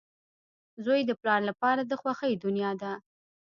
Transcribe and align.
•زوی 0.83 1.01
د 1.05 1.11
پلار 1.21 1.41
لپاره 1.49 1.81
د 1.85 1.91
خوښۍ 2.01 2.33
دنیا 2.43 2.71
ده. 2.81 2.91